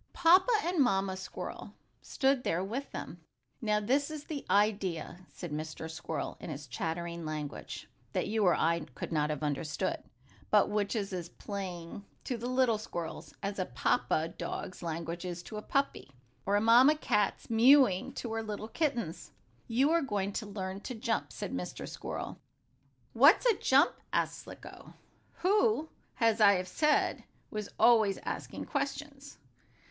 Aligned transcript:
Papa 0.13 0.51
and 0.63 0.79
Mamma 0.81 1.15
Squirrel 1.15 1.75
stood 2.01 2.43
there 2.43 2.63
with 2.63 2.89
them. 2.89 3.19
"Now 3.61 3.79
this 3.79 4.09
is 4.09 4.23
the 4.23 4.43
idea," 4.49 5.27
said 5.31 5.51
Mr. 5.51 5.87
Squirrel, 5.87 6.37
in 6.39 6.49
his 6.49 6.65
chattering 6.65 7.23
language, 7.23 7.87
that 8.13 8.25
you 8.27 8.43
or 8.43 8.55
I 8.55 8.79
could 8.95 9.11
not 9.11 9.29
have 9.29 9.43
understood, 9.43 9.99
but 10.49 10.71
which 10.71 10.95
was 10.95 11.13
as 11.13 11.29
plain 11.29 12.03
to 12.23 12.35
the 12.35 12.47
little 12.49 12.79
squirrels, 12.79 13.35
as 13.43 13.59
a 13.59 13.65
papa 13.67 14.29
dog's 14.29 14.81
language 14.81 15.23
is 15.23 15.43
to 15.43 15.57
a 15.57 15.61
puppy, 15.61 16.09
or 16.47 16.55
a 16.55 16.61
mamma 16.61 16.95
cat's 16.95 17.51
mewing 17.51 18.11
to 18.13 18.33
her 18.33 18.41
little 18.41 18.69
kittens. 18.69 19.29
"You 19.67 19.91
are 19.91 19.97
all 19.99 20.05
going 20.05 20.33
to 20.33 20.47
learn 20.47 20.79
to 20.81 20.95
jump," 20.95 21.31
said 21.31 21.53
Mr. 21.53 21.87
Squirrel. 21.87 22.39
"What's 23.13 23.45
a 23.45 23.53
jump?" 23.55 23.91
asked 24.11 24.39
Slicko, 24.39 24.95
who, 25.33 25.89
as 26.19 26.41
I 26.41 26.53
have 26.53 26.67
said, 26.67 27.23
was 27.51 27.69
always 27.79 28.17
asking 28.25 28.65
questions. 28.65 29.37